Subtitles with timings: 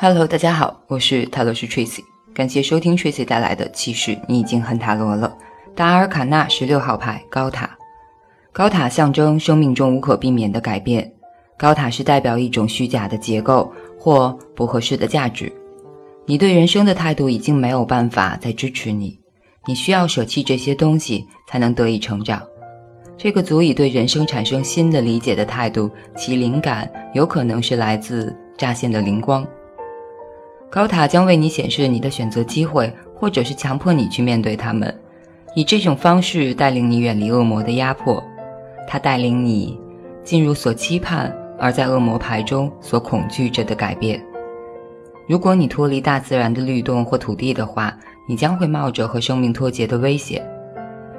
[0.00, 4.16] Hello，大家好，我是塔罗师 Tracy，感谢收听 Tracy 带来的其实。
[4.28, 5.36] 你已经很塔罗了。
[5.74, 7.68] 达尔卡纳十六号牌高塔，
[8.52, 11.12] 高塔象征生命中无可避免的改变。
[11.58, 15.52] 高塔是代表一种虚假的结构或不合适的价值。
[16.26, 19.18] 你对人生的态度已经没有办法再支持你，
[19.66, 22.40] 你需要舍弃这些东西才能得以成长。
[23.16, 29.44] 这个足以对人生产生新的理解的态度，其灵感有可能是来自乍现的灵光。
[30.70, 34.94] 高塔将为你显示你的选择机会，或者是强迫你去面对他们，
[35.54, 38.22] 以这种方式带领你远离恶魔的压迫。
[38.86, 39.78] 它带领你
[40.22, 44.22] 进入所期盼而在恶魔牌中所恐惧着的改变。
[45.26, 47.94] 如果你脱离大自然的律动或土地的话，
[48.26, 50.46] 你将会冒着和生命脱节的危险。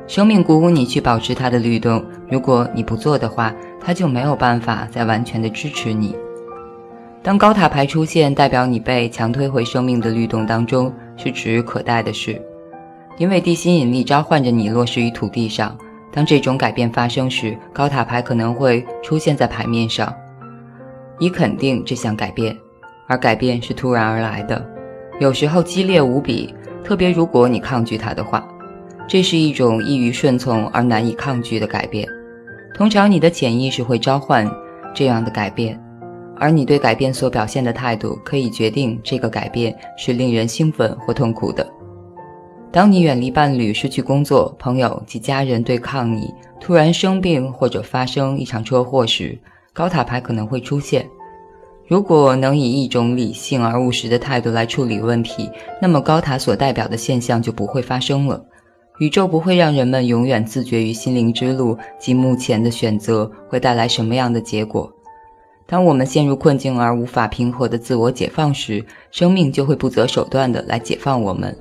[0.08, 6.16] 生命鼓舞你去保持它的律动，如果你不做的话，它就没有办法再完全的支持你。
[7.22, 12.42] 当高塔牌出现，代表你被强推回生命的律动当中，是指日可待的事，
[13.18, 15.78] 因为地心引力召唤着你落实于土地上。
[16.12, 20.12] 当这种改变发生时，高塔牌可能会出现在牌面上，
[21.20, 22.58] 以肯定这项改变，
[23.06, 24.66] 而改变是突然而来的，
[25.20, 26.54] 有时候激烈无比，
[26.84, 28.48] 特别如果你抗拒它的话。
[29.08, 32.08] 这是一种易于顺从而难以抗拒的改变，
[32.76, 34.48] 通常你的潜意识会召唤
[34.94, 35.80] 这样的改变，
[36.40, 41.68] 而你对改变所表现的态度可以决定这个改变是令人兴奋或痛苦的。
[42.72, 49.38] 当你远离伴侣、失去工作、朋友及家人对抗你，突然生病或者发生一场车祸时，
[49.74, 51.06] 高塔牌可能会出现。
[51.88, 55.50] 如果能以一种理性而务实的态度来处理问题，
[55.82, 58.40] 那么高塔所代表的现象就不会发生了。
[59.00, 64.92] 宇宙不会让人们永远自绝于心灵之路及目前的选择会带来什么样的结果。
[65.70, 71.56] 当我们陷入困境而无法平和的自我解放时，生命就会不择手段的来解放我们。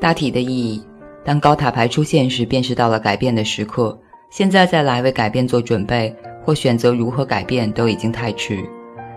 [0.00, 0.82] 大体的意义：
[1.22, 3.98] 当高塔牌出现时，便是到了改变的时刻。
[4.30, 8.58] 现在再来为改变做准备或选择如何改变都已经太迟。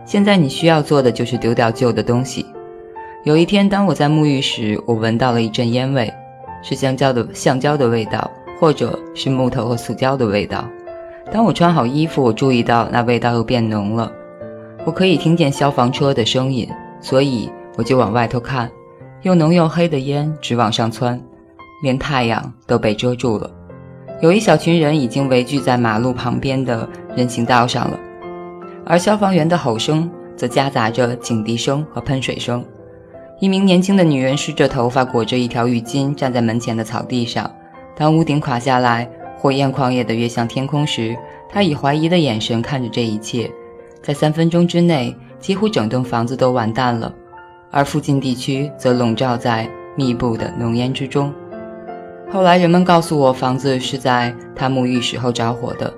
[0.04, 2.46] 现在你需要做的就是丢掉旧的东西。
[3.24, 6.14] 有一天，当我在沐浴时，我闻到了一阵烟味。
[6.62, 8.30] 是橡胶的橡胶的味道，
[8.60, 10.68] 或者是木头和塑胶的味道。
[11.32, 14.12] 当我穿好衣服，我注意到那味道又变浓了。
[14.86, 16.70] 我可以听见消防车的声音，
[17.02, 18.70] 所以我就往外头看。
[19.24, 21.20] 又浓又黑的烟直往上窜，
[21.82, 23.50] 连太阳都被遮住了。
[24.22, 28.00] 有一小群人已经围聚在马路旁边的人行道上了，
[28.86, 32.64] 而消防员的吼声则夹杂着警笛声和喷水声。
[33.42, 37.50] 一名年轻的女人湿着头发，裹着一条浴巾，站在门前的草地上。
[37.98, 39.10] 当屋顶垮下来，
[39.46, 41.16] 火焰狂野地跃向天空时，
[41.48, 43.48] 他以怀疑的眼神看着这一切。
[44.02, 47.14] 在三分钟之内，几乎整栋房子都完蛋了，
[47.70, 51.32] 而附近地区则笼罩在密布的浓烟之中。
[52.32, 55.94] 后来人们告诉我，房子是在他沐浴时候着火的。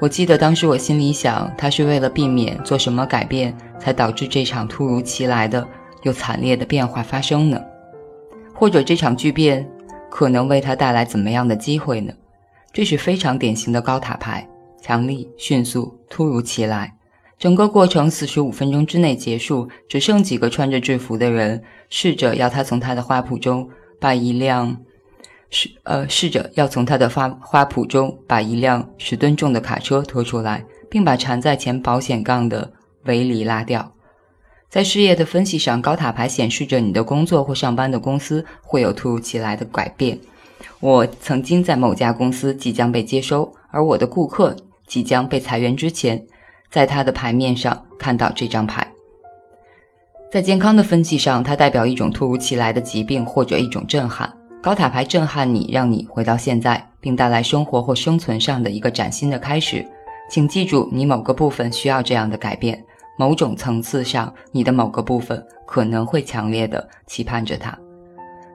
[0.00, 5.66] 我记得当时我心里想，他是为了避免做什么改变，才导致这场突如其来的。
[6.04, 7.60] 又惨烈的变化发生呢？
[8.54, 9.68] 或者这场巨变
[10.08, 12.12] 可能为他带来怎么样的机会呢？
[12.76, 14.46] 这是非常典型的高塔牌，
[14.82, 16.94] 强力、迅速、突如其来。
[17.38, 23.66] 整个过程四十五分钟之内结束，只剩几个穿着制服的人试着要他从他的花圃中
[23.98, 24.76] 把一辆
[25.48, 32.70] 试呃试着要从他的花花圃中把一辆十吨重的卡车拖出来，并把缠在前保险杠的
[33.04, 33.90] 围篱拉掉。
[34.68, 40.18] 在事业的分析上，高塔牌显示着你的工作或上班的公司会有突如其来的改变。
[40.80, 44.54] 我曾经在某家公司即将被接收，而我的顾客
[44.86, 46.24] 即将被裁员之前，
[46.70, 48.86] 在他的牌面上看到这张牌。
[50.30, 54.30] 在健康的分析上，它代表一种突如其来的疾病或者一种震撼。
[54.60, 59.86] 高塔牌震撼你，让你回到现在，并带来生活或生存上的一个崭新的开始。
[60.28, 62.84] 请记住，你某个部分需要这样的改变。
[63.16, 67.78] 某种层次上，你的某个部分可能会强烈的期盼着它。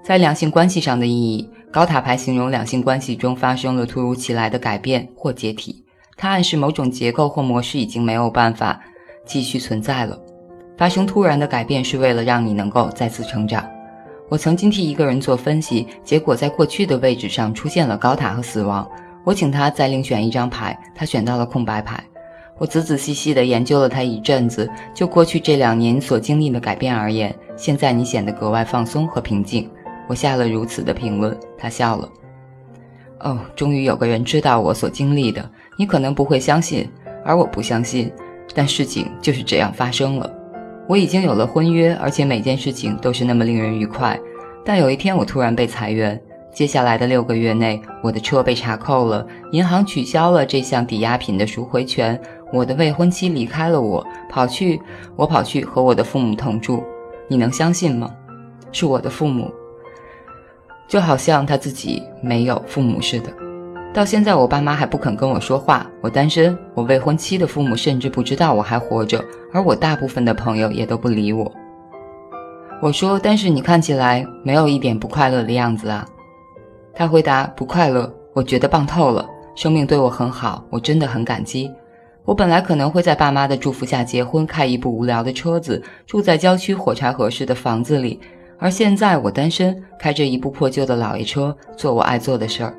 [0.03, 5.85] 在两性关系上的意义，高塔牌形容两性关系中发生了突如其来的改变或解体，
[6.17, 8.77] 它暗示某种结构或模式已经没有办法
[9.25, 10.19] 继续存在了。
[10.77, 13.65] 发生突然的改变是为了让你能够再次成长。
[14.27, 18.85] 我曾经替一个人做分析，结果在过去的位置上出现了高塔和死亡。
[19.23, 22.03] 我请他再另选一张牌，他选到了空白牌。
[22.57, 24.69] 我仔仔细细地研究了他一阵子。
[24.93, 29.69] 就过去这两年所经历的改变而言，现在你显得格外放松和平静。
[30.11, 31.33] 我下了如此的评论。
[31.57, 32.09] 他笑了。
[33.21, 35.49] 哦，终于有个人知道我所经历的。
[35.77, 36.85] 你可能不会相信，
[37.23, 38.11] 而我不相信，
[38.53, 40.29] 但事情就是这样发生了。
[40.85, 44.19] 我已经有了婚约，而且每件事情都是那么令人愉快。
[44.65, 46.21] 但有一天，我突然被裁员。
[46.53, 52.19] 接下来的六个月内，我的车被查扣了，银行取消了这项抵押品的赎回权。
[52.51, 54.81] 我的未婚妻离开了我，跑去
[55.15, 56.83] 我跑去和我的父母同住。
[57.29, 58.13] 你能相信吗？
[58.73, 59.49] 是我的父母，
[60.87, 63.31] 就好像他自己没有父母似的。
[63.93, 65.85] 到现在，我爸妈还不肯跟我说话。
[66.01, 69.23] 我单身，我未婚妻的父母甚至不知道我还活着，
[69.53, 71.51] 而我大部分的朋友也都不理我。
[72.81, 76.07] 我说：“但是你看起来没有一点不快乐的样子啊。”
[76.95, 79.27] 他回答：“不快乐，我觉得棒透了。
[79.55, 81.69] 生命对我很好，我真的很感激。
[82.23, 88.19] 我本来可能会在爸妈的祝福下结婚，开一部无聊的车子，住在郊区火柴盒式的房子里。
[88.61, 92.77] 而现在我单身，开着一部破旧的老爷车，做我爱做的事儿。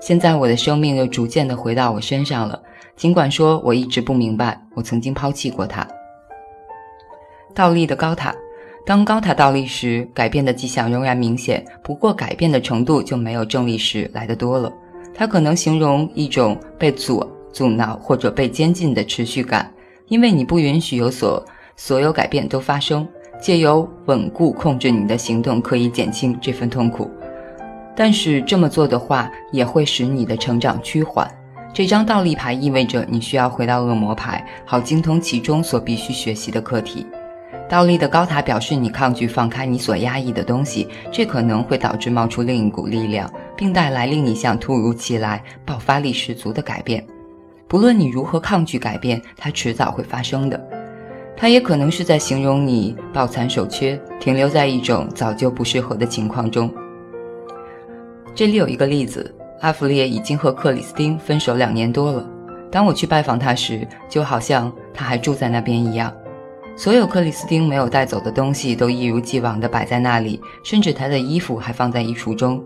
[0.00, 2.62] 现在我的生命又逐渐地回到我身上了。
[2.94, 5.84] 尽管说我一直不明白，我曾经抛弃过他。
[7.52, 8.32] 倒立的高塔。”
[8.86, 14.72] 当高塔倒立时，改变的迹象仍然明显，不过改变的程度就没有正立时来得多了。
[15.12, 19.68] 它可能形容一种被阻阻挠或者被监禁的持续感，
[20.06, 21.44] 因为你不允许有所
[21.74, 23.04] 所有改变都发生。
[23.40, 27.10] 借由稳固控制你的行动，可以减轻这份痛苦，
[27.94, 31.30] 但是这么做的话，也会使你的成长趋缓。
[31.72, 37.06] 这张倒立牌意味着你需要回到恶魔牌，好精通其中所必须学习的课题。
[37.68, 47.04] 倒立的高塔表示你抗拒放开你所压抑的东西，这可能会导致冒出另一股力量，并带来另一项突如其来、爆发力十足的改变。
[47.68, 50.75] 不论你如何抗拒改变，它迟早会发生的。
[51.36, 56.72] 它也可能是在形容你抱残守缺，停留在一种早就不适合的情况中。
[58.34, 62.26] 这里有一个例子：阿弗列已经和克里斯汀分手两年多了。
[62.70, 66.12] 当我去拜访他时，就好像他还住在那边一样。
[66.74, 72.62] 所有克里斯汀没有带走的东西都一如既往地摆在那里，甚至他的衣服还放在衣橱中。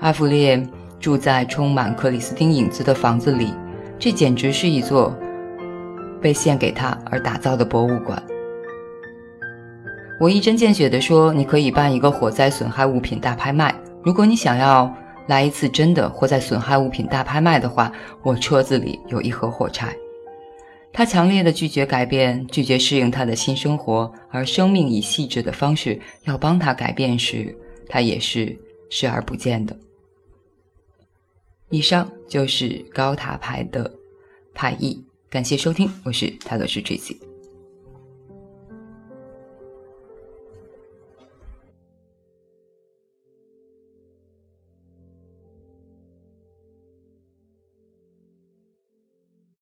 [0.00, 0.62] 阿弗列
[1.00, 3.52] 住在充满克里斯汀影子的房子里，
[3.98, 5.14] 这简直是一座
[6.24, 8.22] 被献给他而打造的博物馆。
[10.18, 13.74] 我一针见血地说：“你可以办一个火灾损害物品大拍卖。
[14.02, 14.90] 如果你想要
[15.26, 17.92] 来一次真的火灾损害物品大拍卖的话，
[18.22, 19.94] 我车子里有一盒火柴。”
[20.94, 27.54] 他强烈的拒绝改变，拒绝适应他的新生活，而生命以细致的方式要帮他改变时，
[27.86, 28.56] 他也是
[28.88, 29.76] 视而不见的。
[31.68, 33.92] 以上就是高塔牌的
[34.54, 35.04] 牌意，
[35.34, 37.33] 感谢收听，我是泰勒斯 JZ。